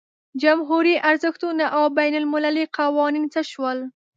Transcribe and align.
جمهوري 0.41 0.95
ارزښتونه 1.09 1.65
او 1.77 1.83
بین 1.97 2.13
المللي 2.21 2.65
قوانین 2.77 3.25
څه 3.33 3.41
شول. 3.51 3.77